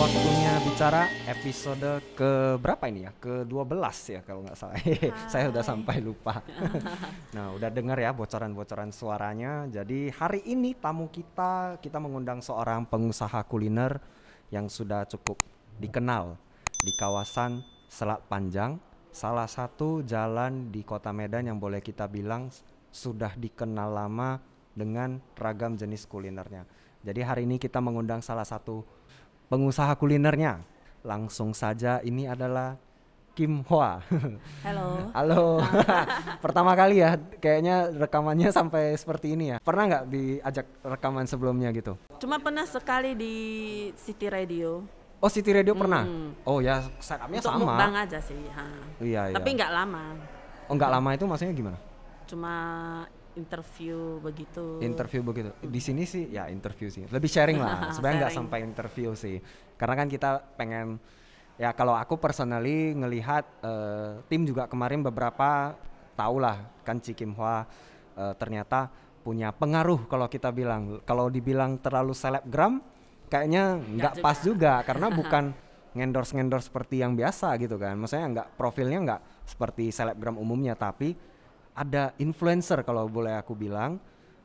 [0.00, 3.12] Waktunya bicara episode ke berapa ini ya?
[3.20, 4.80] Ke 12 ya kalau nggak salah.
[5.32, 6.40] Saya udah sampai lupa.
[7.36, 9.68] nah, udah dengar ya bocoran-bocoran suaranya.
[9.68, 14.00] Jadi hari ini tamu kita kita mengundang seorang pengusaha kuliner
[14.48, 15.36] yang sudah cukup
[15.76, 16.40] dikenal
[16.80, 17.60] di kawasan
[17.92, 18.80] Selat Panjang,
[19.12, 22.48] salah satu jalan di Kota Medan yang boleh kita bilang
[22.88, 24.40] sudah dikenal lama
[24.72, 26.64] dengan ragam jenis kulinernya.
[27.04, 28.99] Jadi hari ini kita mengundang salah satu
[29.50, 30.62] pengusaha kulinernya.
[31.02, 32.78] Langsung saja ini adalah
[33.34, 33.98] Kim Hwa.
[34.62, 34.88] Halo.
[35.16, 35.42] Halo.
[36.44, 39.56] Pertama kali ya kayaknya rekamannya sampai seperti ini ya.
[39.58, 41.98] Pernah nggak diajak rekaman sebelumnya gitu?
[42.22, 43.34] Cuma pernah sekali di
[43.98, 44.84] City Radio.
[45.20, 46.04] Oh City Radio pernah?
[46.04, 46.32] Hmm.
[46.48, 47.76] Oh ya setupnya Untuk sama.
[47.76, 48.40] mukbang aja sih.
[48.56, 48.64] ha.
[49.00, 49.36] Iya iya.
[49.36, 50.04] Tapi nggak lama.
[50.68, 51.78] Oh nggak lama itu maksudnya gimana?
[52.28, 52.54] Cuma
[53.40, 54.64] interview begitu.
[54.84, 55.50] Interview begitu.
[55.64, 57.08] Di sini sih ya interview sih.
[57.08, 57.88] Lebih sharing lah.
[57.96, 59.40] Sebenarnya nggak sampai interview sih.
[59.80, 61.00] Karena kan kita pengen
[61.56, 65.76] ya kalau aku personally ngelihat eh, tim juga kemarin beberapa
[66.16, 67.64] tahu lah kan Ci Kim Hwa
[68.20, 68.92] eh, ternyata
[69.24, 71.00] punya pengaruh kalau kita bilang.
[71.08, 72.84] Kalau dibilang terlalu selebgram
[73.32, 75.56] kayaknya nggak pas juga karena bukan
[75.90, 77.96] ngendorse ngendorse seperti yang biasa gitu kan.
[77.96, 81.29] Maksudnya nggak profilnya nggak seperti selebgram umumnya tapi
[81.74, 84.00] ada influencer kalau boleh aku bilang.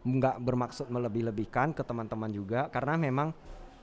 [0.05, 3.33] Nggak bermaksud melebih-lebihkan ke teman-teman juga karena memang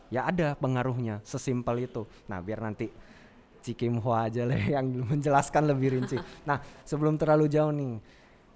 [0.06, 2.06] ya ada pengaruhnya sesimpel itu.
[2.30, 2.86] Nah biar nanti
[3.62, 6.18] Ci Kim Hwa aja lah yang menjelaskan lebih rinci.
[6.46, 7.98] Nah sebelum terlalu jauh nih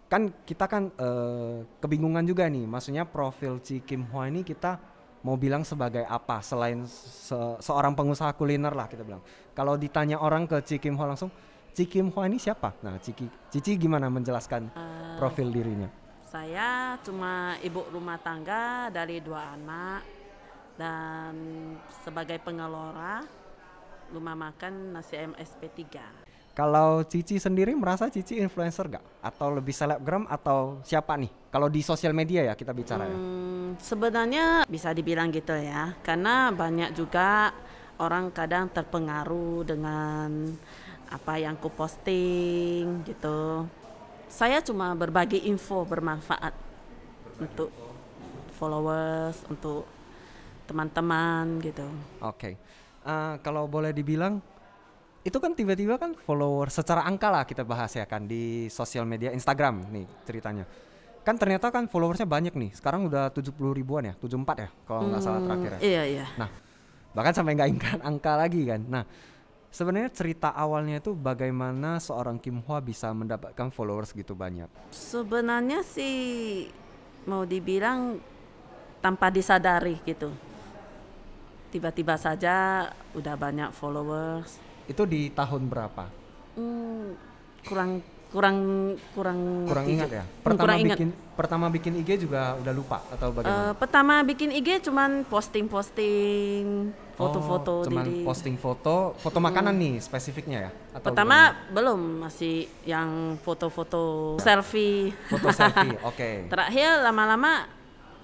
[0.07, 2.67] kan kita kan eh, kebingungan juga nih.
[2.67, 4.79] Maksudnya profil Ci Kim Hwa ini kita
[5.27, 6.39] mau bilang sebagai apa?
[6.43, 9.23] Selain se- seorang pengusaha kuliner lah kita bilang.
[9.57, 11.31] Kalau ditanya orang ke Ci Kim Hwa langsung
[11.77, 15.93] Ci Kim Hwa ini siapa nah Cici Cici gimana menjelaskan Eh, profil dirinya
[16.25, 20.01] Saya cuma ibu rumah tangga dari dua anak
[20.81, 21.33] dan
[22.01, 23.25] sebagai pengelola
[24.13, 26.53] rumah makan nasi MSP 3.
[26.57, 29.05] Kalau Cici sendiri merasa Cici influencer gak?
[29.25, 31.29] Atau lebih selebgram atau siapa nih?
[31.53, 33.17] Kalau di sosial media ya kita bicara ya.
[33.17, 37.53] Hmm, sebenarnya bisa dibilang gitu ya, karena banyak juga
[37.97, 40.53] orang kadang terpengaruh dengan
[41.11, 43.67] apa yang ku posting gitu.
[44.27, 46.53] Saya cuma berbagi info bermanfaat
[47.39, 47.71] untuk
[48.57, 49.87] followers, untuk
[50.67, 51.87] teman-teman gitu.
[52.21, 52.59] Oke.
[53.07, 54.43] Eh, kalau boleh dibilang
[55.27, 59.31] itu kan tiba-tiba kan follower secara angka lah kita bahas ya kan di sosial media
[59.31, 60.67] Instagram nih ceritanya.
[61.27, 62.71] Kan ternyata kan followersnya banyak nih.
[62.75, 65.81] Sekarang udah 70 ribuan ya, 74 ya kalau nggak salah terakhir ya.
[65.83, 66.27] Iya iya.
[66.39, 66.51] Nah,
[67.11, 68.81] bahkan sampai nggak ingat angka lagi kan.
[68.87, 69.03] Nah,
[69.77, 74.73] sebenarnya cerita awalnya itu bagaimana seorang Kim Hwa bisa mendapatkan followers gitu banyak.
[74.89, 76.17] Sebenarnya sih
[77.29, 78.17] mau dibilang
[79.05, 80.33] tanpa disadari gitu.
[81.69, 84.57] Tiba-tiba saja udah banyak followers.
[84.89, 86.09] Itu di tahun berapa?
[86.57, 87.13] Hmm,
[87.69, 88.57] kurang kurang
[89.13, 90.23] kurang Kurang ingat ya.
[90.23, 90.97] Hmm, Pertama kurang ingat.
[90.99, 93.73] bikin pertama bikin IG juga udah lupa atau Eh, bagaimana?
[93.75, 96.65] pertama bikin IG cuman posting-posting
[97.13, 98.25] foto-foto oh, cuman diri.
[98.25, 100.71] posting foto, foto makanan nih spesifiknya ya?
[100.93, 101.73] Atau Pertama gimana?
[101.73, 102.55] belum masih
[102.85, 105.13] yang foto-foto selfie.
[105.27, 105.97] foto selfie.
[106.11, 106.45] Oke.
[106.47, 107.65] Terakhir lama-lama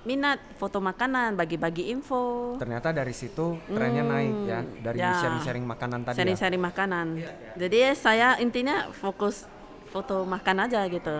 [0.03, 2.57] minat foto makanan, bagi-bagi info.
[2.59, 5.15] Ternyata dari situ trennya naik ya dari ya.
[5.17, 6.19] sharing-sharing makanan tadi ya.
[6.19, 7.07] Sharing-sharing makanan.
[7.55, 9.47] Jadi saya intinya fokus
[9.93, 11.13] foto makan aja gitu.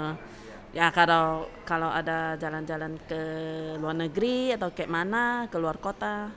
[0.73, 3.21] Ya kalau kalau ada jalan-jalan ke
[3.77, 6.33] luar negeri atau kayak mana ke luar kota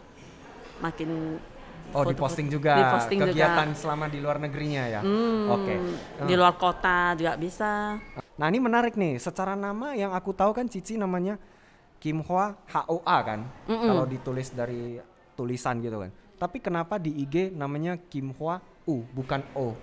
[0.77, 1.39] makin
[1.87, 3.29] Oh, foto-foto- diposting juga diposting juga.
[3.31, 4.99] kegiatan selama di luar negerinya ya.
[4.99, 5.73] Hmm, Oke.
[6.19, 7.95] Di luar kota juga bisa.
[8.35, 9.15] Nah ini menarik nih.
[9.15, 11.39] Secara nama yang aku tahu kan Cici namanya
[11.95, 13.39] Kim Hwa HOA kan.
[13.63, 14.99] Kalau ditulis dari
[15.33, 16.11] tulisan gitu kan.
[16.35, 19.77] Tapi kenapa di IG namanya Kim Hwa U bukan O?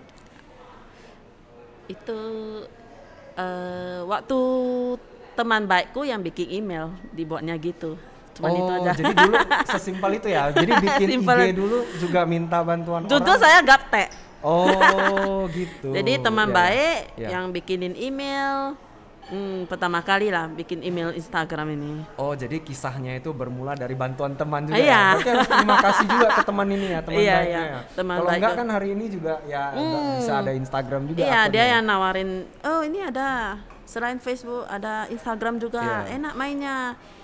[1.93, 2.21] Itu
[3.37, 4.39] eh, waktu
[5.33, 7.97] teman baikku yang bikin email dibuatnya gitu.
[8.33, 8.91] Cuman oh, itu aja.
[8.97, 9.35] jadi dulu
[9.77, 10.49] sesimpel itu ya.
[10.53, 11.37] Jadi bikin Simpel.
[11.37, 13.41] IG dulu juga minta bantuan Jujur orang.
[13.41, 14.09] saya gaptek.
[14.43, 15.93] Oh, gitu.
[15.97, 16.57] Jadi teman Ya, ya.
[16.59, 17.29] baik Ya.
[17.39, 18.75] yang bikinin email
[19.33, 22.05] hmm, pertama kali lah bikin email Instagram ini.
[22.21, 24.77] Oh, jadi kisahnya itu bermula dari bantuan teman juga.
[24.77, 24.93] Iya.
[24.93, 25.05] Ya?
[25.17, 27.81] Berarti harus terima kasih juga ke teman ini ya, teman Iya, baiknya iya, ya.
[27.97, 31.21] teman Kalau enggak kan hari ini juga ya nggak bisa ada Instagram juga.
[31.25, 32.31] Iya, dia yang nawarin,
[32.63, 33.29] "Oh, ini ada
[33.89, 36.07] selain Facebook ada Instagram juga.
[36.07, 36.21] Iya.
[36.21, 36.79] Enak mainnya.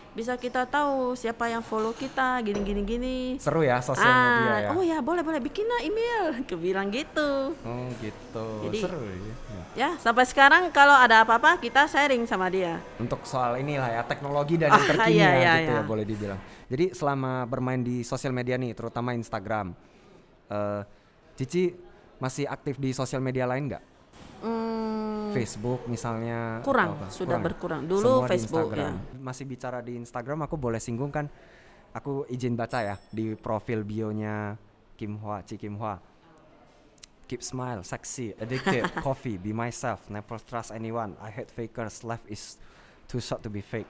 [0.08, 4.68] Bisa kita tahu siapa yang follow kita, gini gini gini." seru ya sosial media ya.
[4.74, 6.24] oh ya boleh boleh bikin lah email.
[6.50, 7.54] Kebilang gitu.
[7.62, 8.46] Oh, gitu.
[8.66, 9.34] Jadi- seru ya.
[9.76, 9.90] Ya.
[9.94, 12.80] Ya sampai sekarang kalau ada apa-apa kita sharing sama dia.
[12.96, 15.84] Untuk soal inilah ya teknologi dan yang terkini iya, ya, iya, gitu ya iya.
[15.84, 16.40] boleh dibilang.
[16.68, 19.72] Jadi selama bermain di sosial media nih, terutama Instagram,
[20.48, 20.82] Eh,
[21.38, 21.70] Cici
[22.18, 23.84] masih aktif di sosial media lain nggak?
[24.42, 26.58] Hmm, Facebook misalnya?
[26.66, 27.44] kurang, sudah ya?
[27.44, 27.86] berkurang.
[27.86, 28.90] Dulu Semua Facebook ya.
[29.22, 31.30] Masih bicara di Instagram, aku boleh singgung kan?
[31.94, 34.58] Aku izin baca ya di profil bionya
[34.98, 35.94] Kim Hwa, Ci Kim Hwa.
[37.28, 41.12] Keep smile, sexy, addicted, coffee, be myself, never trust anyone.
[41.20, 42.56] I hate fakers, life is
[43.04, 43.84] too short to be fake.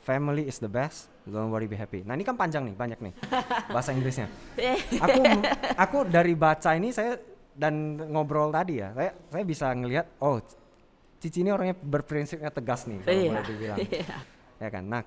[0.00, 2.00] Family is the best, don't worry be happy.
[2.00, 3.12] Nah ini kan panjang nih, banyak nih
[3.76, 4.32] bahasa Inggrisnya.
[5.04, 5.20] Aku
[5.76, 7.20] aku dari baca ini saya
[7.52, 10.40] dan ngobrol tadi ya, saya saya bisa ngelihat oh
[11.18, 13.28] Cici ini orangnya berprinsipnya tegas nih kalau Iya.
[13.28, 13.78] boleh dibilang.
[13.84, 14.16] Iya.
[14.62, 14.84] Ya kan.
[14.86, 15.02] Nah,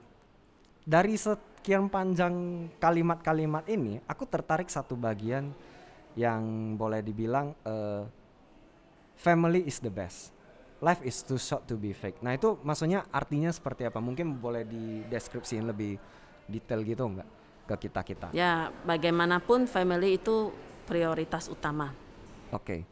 [0.83, 2.35] dari sekian panjang
[2.77, 5.55] kalimat-kalimat ini, aku tertarik satu bagian
[6.15, 8.03] yang boleh dibilang eh,
[9.15, 10.33] family is the best.
[10.81, 12.17] Life is too short to be fake.
[12.25, 14.01] Nah, itu maksudnya artinya seperti apa?
[14.01, 16.01] Mungkin boleh dideskripsiin lebih
[16.49, 17.29] detail gitu enggak
[17.69, 18.33] ke kita-kita.
[18.33, 20.49] Ya, bagaimanapun family itu
[20.89, 21.93] prioritas utama.
[22.49, 22.83] Oke.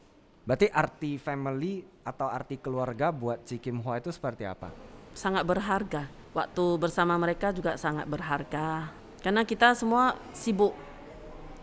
[0.45, 4.69] Berarti arti family atau arti keluarga buat Ci Kim Hwa itu seperti apa?
[5.17, 6.09] Sangat berharga.
[6.33, 8.93] Waktu bersama mereka juga sangat berharga.
[9.19, 10.77] Karena kita semua sibuk.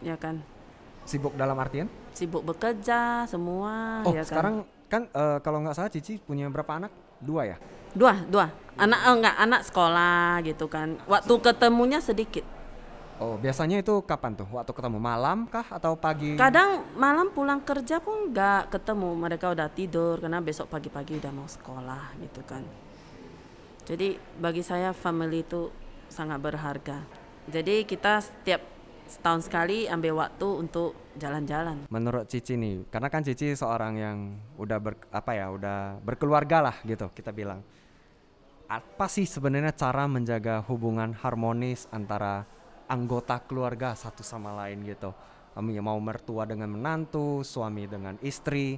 [0.03, 0.43] Ya kan?
[1.06, 1.87] Sibuk dalam artian?
[2.12, 4.26] Sibuk bekerja semua Oh, ya kan?
[4.26, 4.55] sekarang
[4.91, 6.91] kan eh, kalau nggak salah Cici punya berapa anak?
[7.23, 7.56] Dua ya?
[7.97, 8.50] Dua, dua.
[8.76, 11.00] Anak oh, enggak anak sekolah gitu kan.
[11.08, 12.44] Waktu ketemunya sedikit.
[13.17, 14.44] Oh, biasanya itu kapan tuh?
[14.53, 16.37] Waktu ketemu malam kah atau pagi?
[16.37, 19.17] Kadang malam pulang kerja pun nggak ketemu.
[19.17, 22.61] Mereka udah tidur karena besok pagi-pagi udah mau sekolah gitu kan.
[23.88, 25.73] Jadi bagi saya family itu
[26.12, 27.00] sangat berharga.
[27.49, 28.75] Jadi kita setiap
[29.06, 31.87] setahun sekali ambil waktu untuk jalan-jalan.
[31.88, 34.19] Menurut Cici nih, karena kan Cici seorang yang
[34.58, 37.62] udah ber, apa ya, udah berkeluarga lah gitu kita bilang.
[38.67, 42.43] Apa sih sebenarnya cara menjaga hubungan harmonis antara
[42.91, 45.14] anggota keluarga satu sama lain gitu?
[45.55, 48.76] Kami mau mertua dengan menantu, suami dengan istri,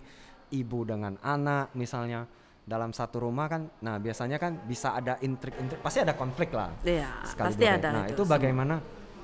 [0.53, 2.29] ibu dengan anak misalnya
[2.69, 3.67] dalam satu rumah kan.
[3.81, 6.69] Nah biasanya kan bisa ada intrik-intrik, pasti ada konflik lah.
[6.85, 7.89] Iya, sekali pasti ada.
[7.91, 8.35] Nah itu semua.
[8.37, 8.75] bagaimana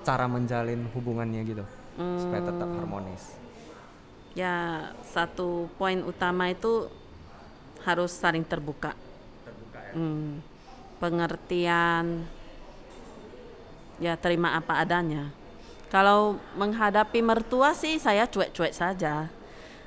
[0.05, 1.65] cara menjalin hubungannya gitu
[2.21, 2.79] supaya tetap Hmm.
[2.79, 3.25] harmonis.
[4.35, 6.91] Ya, satu poin utama itu
[7.87, 8.93] harus saling terbuka.
[9.95, 10.43] Hmm,
[10.99, 12.27] pengertian,
[14.03, 15.31] ya terima apa adanya.
[15.87, 19.31] Kalau menghadapi mertua sih saya cuek-cuek saja.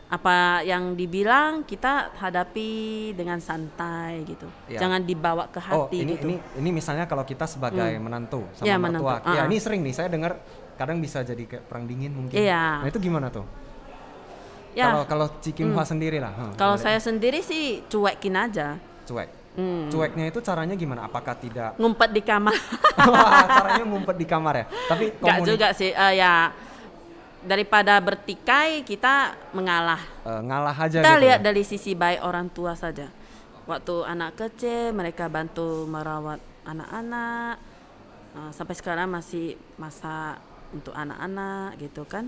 [0.08, 2.70] Apa yang dibilang kita hadapi
[3.12, 4.48] dengan santai gitu.
[4.66, 4.80] Ya.
[4.80, 6.26] Jangan dibawa ke Oh hati ini gitu.
[6.26, 9.36] ini ini misalnya kalau kita sebagai menantu sama Ya, mertua, menantu.
[9.36, 9.62] ya Ah, ini ah.
[9.62, 10.40] sering nih saya dengar
[10.74, 12.40] kadang bisa jadi kayak perang dingin mungkin.
[12.40, 12.84] Iya.
[12.84, 13.44] Nah itu gimana tuh?
[14.72, 16.32] Ya, Kalau kalau Cikim Hwa sendiri lah.
[16.32, 18.78] hmm, kalau saya sendiri sih cuekin aja.
[19.04, 19.28] cuek.
[19.58, 19.90] Hmm.
[19.90, 21.04] Cueknya itu caranya gimana?
[21.04, 21.74] Apakah tidak?
[21.76, 22.54] Ngumpet di kamar.
[23.10, 24.66] Wah, caranya ngumpet di kamar ya.
[24.86, 25.90] Tapi Enggak komuni- juga sih.
[25.90, 26.54] eh, ya
[27.40, 30.02] daripada bertikai kita mengalah.
[30.24, 31.24] eh, ngalah aja Kita gitu.
[31.24, 31.46] lihat ya.
[31.46, 33.08] dari sisi baik orang tua saja.
[33.66, 37.56] Waktu anak kecil mereka bantu merawat anak-anak.
[38.34, 39.46] Eh, sampai sekarang masih
[39.76, 40.38] masa
[40.70, 42.28] untuk anak-anak gitu kan.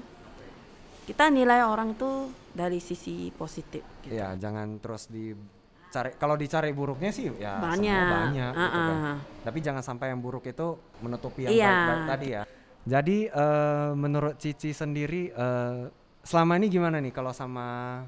[1.03, 3.81] Kita nilai orang itu dari sisi positif.
[4.01, 4.13] Gitu.
[4.13, 6.13] Iya, jangan terus dicari.
[6.15, 8.09] Kalau dicari buruknya sih ya Banyak.
[8.29, 8.93] banyak gitu kan.
[8.93, 9.17] Uh-uh.
[9.41, 11.65] Tapi jangan sampai yang buruk itu menutupi yang Iya.
[11.65, 12.43] baik-baik tadi ya.
[12.87, 15.91] Jadi eh, menurut Cici sendiri eh,
[16.23, 18.01] selama ini gimana nih kalau sama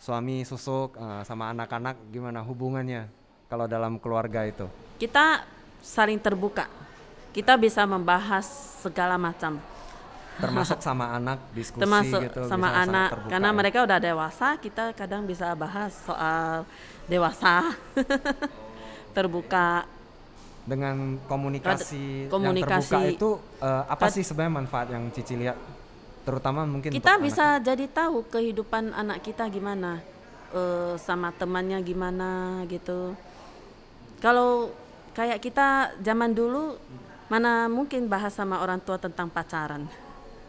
[0.00, 3.08] suami susuk eh, sama anak-anak gimana hubungannya
[3.46, 4.66] kalau dalam keluarga itu?
[4.96, 5.44] Kita
[5.84, 6.66] saling terbuka.
[7.36, 8.48] Kita bisa membahas
[8.80, 9.60] segala macam.
[10.40, 13.56] Termasuk sama anak diskusi termasuk gitu sama anak terbuka karena ya?
[13.56, 16.68] mereka udah dewasa kita kadang bisa bahas soal
[17.08, 17.72] dewasa
[19.16, 19.88] terbuka
[20.66, 22.66] dengan komunikasi, komunikasi.
[22.66, 23.30] yang terbuka itu
[23.62, 25.56] eh, apa sih sebenarnya manfaat yang Cici lihat?
[26.26, 30.02] Terutama mungkin kita untuk bisa jadi tahu kehidupan anak kita gimana
[30.50, 33.14] eh, sama temannya gimana gitu.
[34.18, 34.74] Kalau
[35.14, 36.74] kayak kita zaman dulu
[37.30, 39.86] mana mungkin bahas sama orang tua tentang pacaran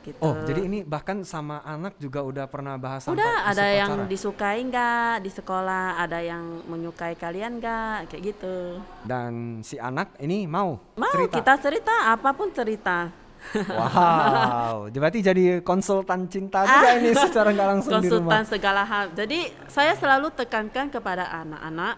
[0.08, 3.66] gitu Oh, jadi ini bahkan sama anak juga udah pernah bahas sampai udah isu ada
[3.68, 10.16] yang disukai nggak di sekolah ada yang menyukai kalian nggak kayak gitu dan si anak
[10.18, 11.36] ini mau Mau cerita.
[11.38, 13.12] kita cerita apa pun cerita.
[13.54, 18.42] Wow, berarti jadi konsultan cinta juga ini secara nggak langsung di rumah.
[18.42, 19.06] Konsultan segala hal.
[19.14, 21.96] Jadi saya selalu tekankan kepada anak-anak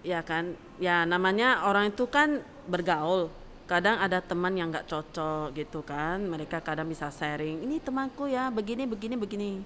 [0.00, 3.28] ya kan, ya namanya orang itu kan bergaul.
[3.68, 6.24] Kadang ada teman yang nggak cocok gitu kan.
[6.24, 9.60] Mereka kadang bisa sharing, ini temanku ya, begini begini begini.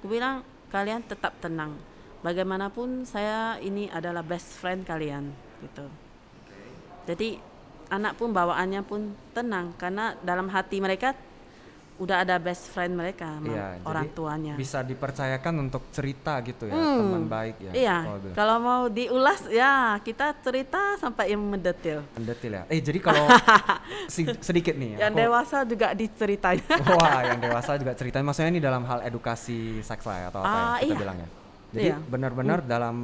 [0.00, 0.40] Aku bilang
[0.72, 1.76] kalian tetap tenang.
[2.24, 5.28] Bagaimanapun saya ini adalah best friend kalian
[5.60, 5.84] gitu.
[7.04, 7.36] Jadi
[7.92, 11.12] anak pun bawaannya pun tenang karena dalam hati mereka
[12.02, 14.54] udah ada best friend mereka Iya, orang jadi tuanya.
[14.54, 16.98] Bisa dipercayakan untuk cerita gitu ya, Hmm.
[17.00, 17.72] teman baik ya.
[17.72, 17.96] Iya,
[18.32, 22.02] kalau mau diulas ya kita cerita sampai yang mendetail.
[22.12, 22.62] Mendetail ya.
[22.66, 23.22] Eh jadi kalau
[24.10, 24.98] si- sedikit nih.
[24.98, 26.58] Yang aku- dewasa juga diceritain.
[26.92, 30.50] Wah, yang dewasa juga ceritanya maksudnya ini dalam hal edukasi seks lah ya, atau apa
[30.50, 30.98] Ah, ya kita iya.
[30.98, 31.28] bilang ya.
[31.72, 31.96] Jadi Iya.
[32.02, 32.96] benar-benar dalam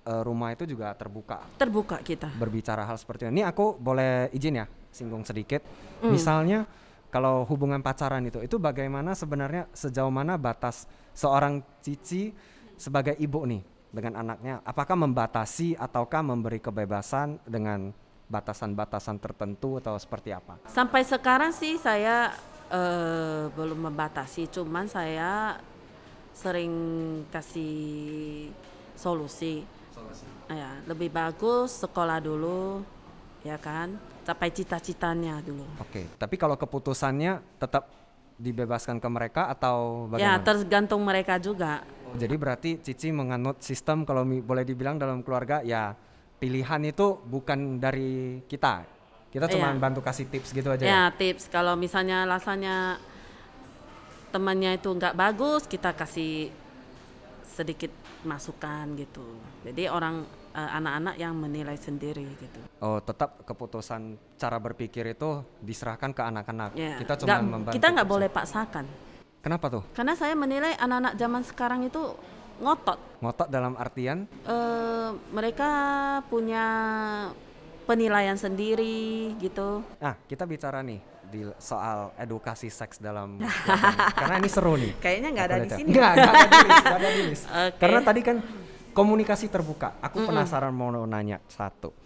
[0.00, 2.32] eh, rumah itu juga terbuka Terbuka kita.
[2.32, 3.38] berbicara hal seperti ini.
[3.38, 5.60] Ini aku boleh izin ya, singgung sedikit.
[6.00, 6.08] Hmm.
[6.10, 6.64] Misalnya
[7.10, 12.30] kalau hubungan pacaran itu, itu bagaimana sebenarnya sejauh mana batas seorang cici
[12.78, 17.90] sebagai ibu nih dengan anaknya, apakah membatasi ataukah memberi kebebasan dengan
[18.30, 20.62] batasan-batasan tertentu atau seperti apa?
[20.70, 22.30] Sampai sekarang sih saya
[22.70, 25.58] eh, belum membatasi, cuman saya
[26.30, 26.72] sering
[27.34, 28.48] kasih
[28.94, 29.66] solusi.
[30.50, 32.82] Ya, lebih bagus sekolah dulu,
[33.40, 35.64] ya kan, capai cita-citanya dulu.
[35.80, 37.88] Oke, tapi kalau keputusannya tetap
[38.36, 40.44] dibebaskan ke mereka atau Ya, bagaimana?
[40.44, 41.84] tergantung mereka juga.
[42.10, 45.92] Jadi berarti Cici menganut sistem kalau boleh dibilang dalam keluarga ya
[46.40, 48.82] pilihan itu bukan dari kita.
[49.30, 49.78] Kita cuma Iya.
[49.78, 50.82] bantu kasih tips gitu aja.
[50.82, 50.88] ya?
[50.88, 52.98] Ya, tips kalau misalnya alasannya
[54.32, 56.50] temannya itu nggak bagus, kita kasih
[57.44, 57.92] sedikit
[58.24, 59.22] masukan gitu.
[59.62, 62.60] Jadi orang eh, anak-anak yang menilai sendiri gitu.
[62.78, 64.00] Oh, tetap keputusan
[64.34, 66.70] cara berpikir itu diserahkan ke anak-anak.
[66.74, 67.74] Ya, Kita cuma nggak- membantu.
[67.74, 68.84] kita nggak boleh paksakan.
[69.40, 69.82] Kenapa tuh?
[69.92, 72.12] Karena saya menilai anak-anak zaman sekarang itu
[72.60, 72.98] ngotot.
[73.18, 75.70] Ngotot dalam artian Eh, mereka
[76.28, 76.64] punya
[77.82, 79.82] penilaian sendiri gitu.
[79.96, 83.38] Nah, kita bicara nih di soal edukasi seks dalam
[84.18, 84.92] karena ini seru nih.
[84.98, 85.88] Kayaknya nggak ada di sini.
[85.90, 87.44] Nggak, nggak ada di list, nggak ada di list.
[87.64, 87.78] Oke.
[87.78, 88.36] Karena tadi kan
[89.00, 89.96] komunikasi terbuka.
[90.04, 91.96] Aku penasaran mau nanya satu.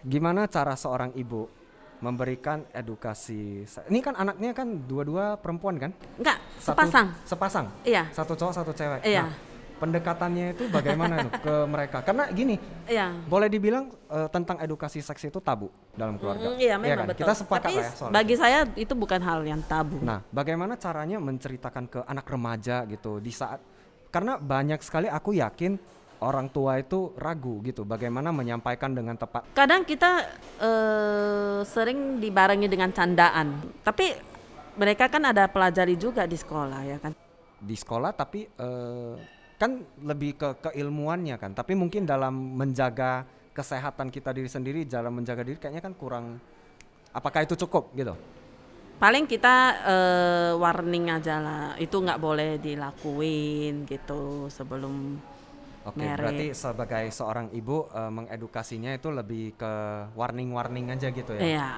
[0.00, 1.50] Gimana cara seorang ibu
[1.98, 3.66] memberikan edukasi?
[3.66, 5.90] Ini kan anaknya kan dua-dua perempuan kan?
[6.14, 7.06] Enggak, Satu- sepasang.
[7.26, 7.66] Sepasang.
[7.82, 8.06] Iya.
[8.14, 9.02] Satu cowok, satu cewek.
[9.02, 9.26] Iya.
[9.26, 9.34] Nah,
[9.78, 11.98] pendekatannya itu bagaimana tuh ke mereka?
[12.06, 12.54] Karena gini,
[12.86, 13.10] Iya.
[13.26, 15.66] boleh dibilang eh, tentang edukasi seks itu tabu
[15.98, 16.54] dalam keluarga.
[16.54, 17.06] Mm, iya memang kan?
[17.10, 17.20] betul.
[17.26, 18.40] Kita sepakat Tapi lah ya soal bagi itu.
[18.40, 19.98] saya itu bukan hal yang tabu.
[19.98, 23.58] Nah, bagaimana caranya menceritakan ke anak remaja gitu di saat
[24.08, 25.76] karena banyak sekali aku yakin
[26.18, 29.46] orang tua itu ragu gitu bagaimana menyampaikan dengan tepat.
[29.54, 30.26] Kadang kita
[30.58, 34.16] eh, sering dibarengi dengan candaan, tapi
[34.78, 37.12] mereka kan ada pelajari juga di sekolah ya kan.
[37.58, 39.14] di sekolah tapi eh,
[39.58, 45.42] kan lebih ke keilmuannya kan tapi mungkin dalam menjaga kesehatan kita diri sendiri dalam menjaga
[45.42, 46.38] diri kayaknya kan kurang
[47.10, 48.14] apakah itu cukup gitu
[48.98, 49.54] Paling kita
[49.86, 55.14] eh, warning aja lah, itu nggak boleh dilakuin gitu sebelum
[55.86, 56.18] oke Married.
[56.18, 59.72] berarti sebagai seorang ibu eh, mengedukasinya itu lebih ke
[60.12, 61.70] warning warning aja gitu ya Iya.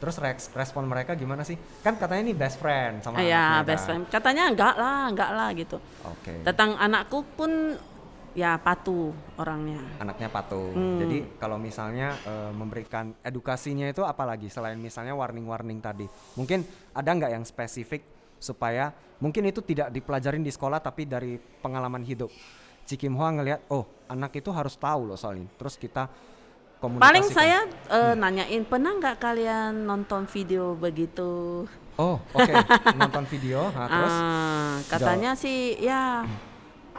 [0.00, 3.84] terus reaks- respon mereka gimana sih kan katanya ini best friend sama ya anaknya best
[3.86, 4.02] friend.
[4.08, 5.76] Katanya enggak lah, enggak lah gitu.
[6.02, 7.78] oke Tentang anakku pun
[8.32, 9.80] ya patuh orangnya.
[10.00, 10.72] anaknya patuh.
[10.72, 10.98] Hmm.
[11.00, 17.32] Jadi kalau misalnya eh, memberikan edukasinya itu apalagi selain misalnya warning-warning tadi, mungkin ada nggak
[17.32, 18.02] yang spesifik
[18.40, 18.90] supaya
[19.22, 22.32] mungkin itu tidak dipelajarin di sekolah tapi dari pengalaman hidup.
[22.82, 25.46] Cikim Hua ngelihat, oh anak itu harus tahu loh soal ini.
[25.54, 26.10] Terus kita.
[26.82, 27.94] Paling saya Hmm.
[27.94, 31.62] eh, nanyain pernah nggak kalian nonton video begitu?
[31.94, 32.50] Oh oke
[32.98, 36.26] nonton video, nah, terus Ah, katanya sih ya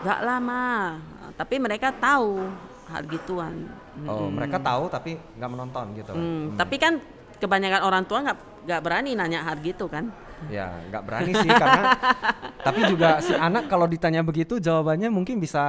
[0.01, 0.97] nggak lama,
[1.37, 2.49] tapi mereka tahu
[2.89, 3.69] hal gituan.
[4.09, 6.11] oh mereka tahu tapi nggak menonton gitu.
[6.13, 6.97] Hmm, Tapi kan
[7.37, 10.09] kebanyakan orang tua nggak nggak berani nanya hal gitu kan?
[10.51, 11.83] Ya, nggak berani sih karena
[12.67, 15.61] tapi juga si anak kalau ditanya begitu jawabannya mungkin bisa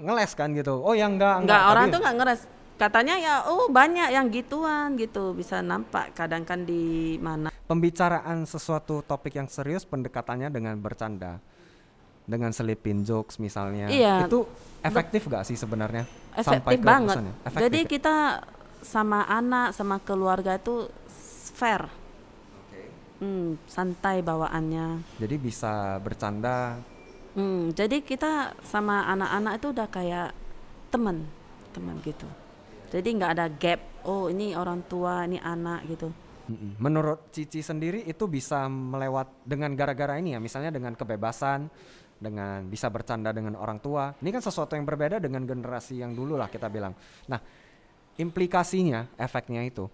[0.00, 0.82] ngeles kan gitu.
[0.82, 2.40] Oh, ya enggak, Nggak orang Tapi tuh nggak ngeres.
[2.74, 7.54] Katanya ya oh banyak yang gituan gitu bisa nampak kadang kan di mana.
[7.64, 11.38] pembicaraan sesuatu topik yang serius pendekatannya dengan bercanda.
[12.24, 13.92] Dengan selipin jokes misalnya.
[13.92, 14.24] Iya.
[14.24, 14.48] Itu
[14.80, 16.08] efektif gak sih sebenarnya?
[16.34, 17.14] efektif ke banget.
[17.14, 17.34] pesannya?
[17.46, 17.88] Efektif Jadi ya?
[17.88, 18.16] kita
[18.84, 20.90] sama anak sama keluarga itu
[21.54, 21.86] fair,
[23.22, 25.16] Hmm, santai bawaannya.
[25.22, 26.76] Jadi bisa bercanda.
[27.32, 30.28] Hmm, jadi kita sama anak-anak itu udah kayak
[30.90, 31.24] teman,
[31.72, 32.26] teman gitu.
[32.90, 33.80] Jadi nggak ada gap.
[34.04, 36.12] Oh ini orang tua, ini anak gitu.
[36.76, 41.72] Menurut Cici sendiri itu bisa melewat dengan gara-gara ini ya, misalnya dengan kebebasan,
[42.18, 44.14] dengan bisa bercanda dengan orang tua.
[44.18, 46.94] Ini kan sesuatu yang berbeda dengan generasi yang dulu lah kita bilang.
[47.28, 47.40] Nah,
[48.16, 49.90] implikasinya, efeknya itu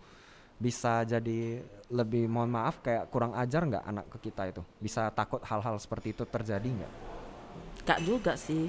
[0.60, 4.62] bisa jadi lebih mohon maaf kayak kurang ajar nggak anak ke kita itu?
[4.76, 6.92] Bisa takut hal-hal seperti itu terjadi nggak?
[7.88, 8.68] Kak juga sih.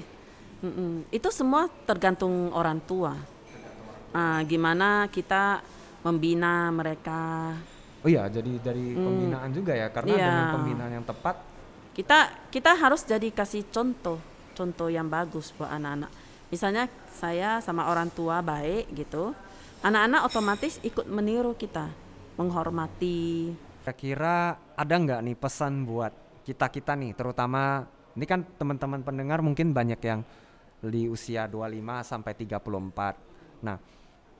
[0.62, 1.10] Mm-mm.
[1.12, 3.12] Itu semua tergantung orang tua.
[4.12, 5.60] Ah, gimana kita
[6.04, 7.52] membina mereka
[8.02, 9.06] Oh iya, jadi dari Hmm.
[9.06, 10.26] pembinaan juga ya, karena Iya.
[10.26, 11.36] dengan pembinaan yang tepat,
[11.92, 14.20] kita kita harus jadi kasih contoh
[14.52, 16.10] contoh yang bagus buat anak-anak
[16.52, 19.32] misalnya saya sama orang tua baik gitu
[19.84, 21.88] anak-anak otomatis ikut meniru kita
[22.36, 27.86] menghormati kira-kira ada nggak nih pesan buat kita kita nih, terutama
[28.18, 30.20] ini kan teman-teman pendengar mungkin banyak yang
[30.82, 33.62] di usia 25 sampai 34.
[33.62, 33.78] Nah,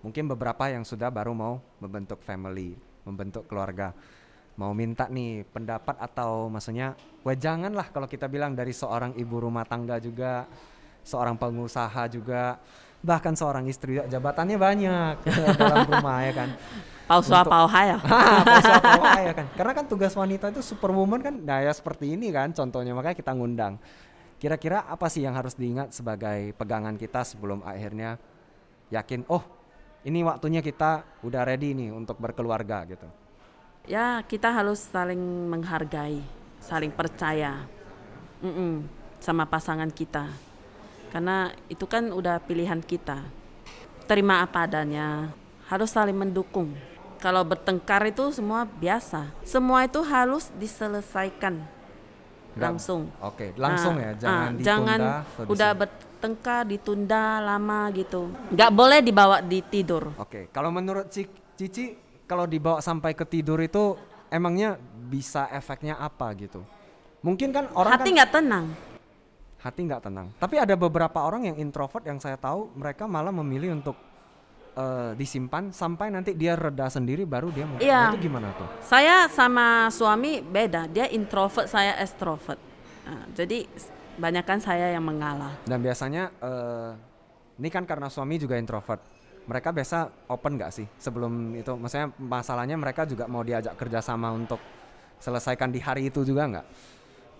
[0.02, 2.74] mungkin beberapa yang sudah baru mau membentuk family,
[3.06, 3.94] membentuk keluarga.
[4.60, 6.92] Mau minta nih pendapat atau maksudnya,
[7.24, 10.44] wah janganlah kalau kita bilang dari seorang ibu rumah tangga juga,
[11.00, 12.60] seorang pengusaha juga,
[13.00, 15.14] bahkan seorang istri juga, jabatannya banyak
[15.58, 16.50] dalam rumah ya kan.
[17.02, 19.46] pausua Untuk- pauhaya Bahasa apa ya kan?
[19.58, 23.32] Karena kan tugas wanita itu superwoman kan nah ya seperti ini kan contohnya makanya kita
[23.34, 23.76] ngundang.
[24.38, 28.16] Kira-kira apa sih yang harus diingat sebagai pegangan kita sebelum akhirnya
[28.92, 29.42] yakin oh
[30.04, 33.06] ini waktunya kita udah ready nih untuk berkeluarga gitu
[33.86, 35.18] ya kita harus saling
[35.50, 36.22] menghargai
[36.62, 37.66] saling percaya
[38.42, 38.82] Mm-mm,
[39.22, 40.26] sama pasangan kita.
[41.14, 43.22] Karena itu kan udah pilihan kita.
[44.10, 45.30] Terima apa adanya
[45.70, 46.74] harus saling mendukung.
[47.22, 49.30] Kalau bertengkar itu semua biasa.
[49.46, 51.62] Semua itu harus diselesaikan
[52.52, 53.08] langsung.
[53.22, 55.00] oke langsung Ah, ya ah, jangan ditunda jangan
[55.48, 58.28] udah bertengkar ditunda lama gitu.
[58.50, 60.10] Nggak boleh dibawa di tidur.
[60.18, 61.94] Oke kalau menurut Ci- Cici
[62.32, 64.00] kalau dibawa sampai ke tidur itu
[64.32, 64.80] emangnya
[65.12, 66.64] bisa efeknya apa gitu
[67.20, 68.66] mungkin kan orang hati kan nggak tenang
[69.62, 70.26] hati nggak tenang.
[70.36, 73.94] Tapi ada beberapa orang yang introvert yang saya tahu mereka malah memilih untuk
[74.74, 77.78] eh, disimpan sampai nanti dia reda sendiri baru dia mau.
[77.78, 78.10] Iya.
[78.12, 78.68] Itu gimana tuh?
[78.82, 82.58] Saya sama suami beda, dia introvert, saya extrovert.
[83.06, 83.66] Nah, jadi
[84.18, 85.54] banyakan saya yang mengalah.
[85.62, 86.90] Dan biasanya eh,
[87.62, 89.21] ini kan karena suami juga introvert.
[89.42, 91.74] Mereka biasa open nggak sih sebelum itu?
[91.74, 94.62] Maksudnya masalahnya mereka juga mau diajak kerjasama untuk
[95.18, 96.66] selesaikan di hari itu juga nggak?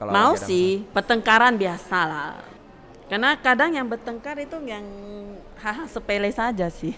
[0.03, 2.35] Kalau Mau sih, pertengkaran biasa lah.
[3.07, 4.83] Karena kadang yang bertengkar itu yang
[5.61, 6.97] hal sepele saja sih.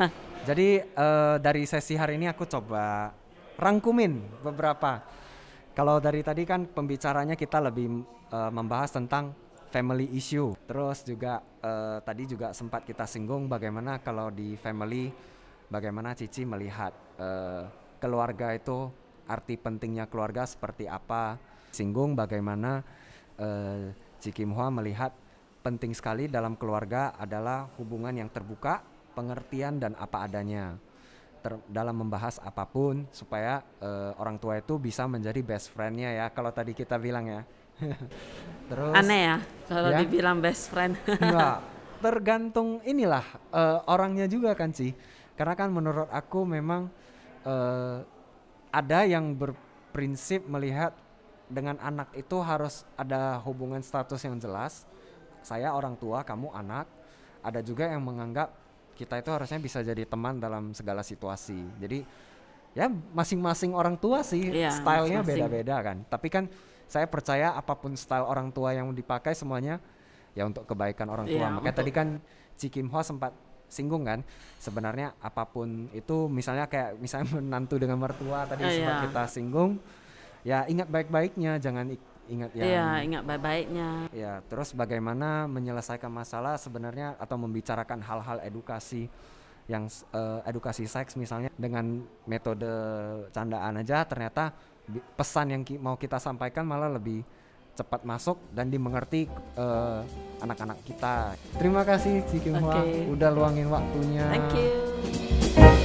[0.48, 3.10] Jadi eh, dari sesi hari ini aku coba
[3.58, 5.02] rangkumin beberapa.
[5.76, 9.34] Kalau dari tadi kan pembicaranya kita lebih eh, membahas tentang
[9.76, 10.56] family issue.
[10.64, 15.12] Terus juga eh, tadi juga sempat kita singgung bagaimana kalau di family
[15.68, 17.68] bagaimana Cici melihat eh,
[18.00, 18.88] keluarga itu
[19.28, 21.36] arti pentingnya keluarga seperti apa.
[21.76, 22.80] Singgung bagaimana
[23.36, 25.12] eh, Ci Kim Hwa melihat
[25.60, 28.80] penting sekali dalam keluarga adalah hubungan yang terbuka,
[29.12, 30.80] pengertian dan apa adanya.
[31.68, 36.26] Dalam membahas apa pun supaya eh, orang tua itu bisa menjadi best friendnya ya.
[36.32, 37.44] Kalau tadi kita bilang ya.
[38.66, 39.36] Terus Aneh ya
[39.66, 39.98] kalau Ya.
[40.02, 40.94] dibilang best friend.
[41.22, 41.62] Enggak,
[42.00, 44.94] tergantung inilah eh, orangnya juga kan sih.
[45.36, 46.88] Karena kan menurut aku memang
[47.44, 47.98] eh,
[48.72, 50.92] ada yang berprinsip melihat
[51.46, 54.82] dengan anak itu harus ada hubungan status yang jelas.
[55.46, 56.90] Saya orang tua, kamu anak.
[57.38, 58.50] Ada juga yang menganggap
[58.98, 61.62] kita itu harusnya bisa jadi teman dalam segala situasi.
[61.78, 62.02] Jadi
[62.74, 66.02] ya masing-masing orang tua sih Iya, stylenya beda-beda kan.
[66.10, 66.44] Tapi kan
[66.86, 69.82] saya percaya apa pun style orang tua yang dipakai semuanya
[70.32, 71.34] ya untuk kebaikan orang tua.
[71.36, 72.08] Iya, Makanya untuk- tadi kan
[72.54, 73.32] Ci Kim Hwa sempat
[73.66, 74.22] singgung kan
[74.56, 79.04] sebenarnya apa pun itu misalnya kayak misalnya menantu dengan mertua tadi Oh, sempat iya.
[79.10, 79.70] kita singgung
[80.40, 81.90] ya ingat baik-baiknya jangan
[82.26, 83.90] ingat yang Iya, ingat baik-baiknya.
[84.10, 89.10] Ya, terus bagaimana menyelesaikan masalah sebenarnya atau membicarakan hal-hal edukasi
[89.66, 92.70] yang eh, edukasi seks misalnya dengan metode
[93.30, 94.54] candaan aja ternyata
[95.18, 97.26] pesan yang ki- mau kita sampaikan malah lebih
[97.76, 99.26] cepat masuk dan dimengerti
[99.58, 100.00] eh,
[100.40, 101.34] anak-anak kita.
[101.58, 103.10] Terima kasih Ci Kim Hwa Oke.
[103.10, 104.24] udah luangin waktunya.
[104.30, 105.75] Thank you.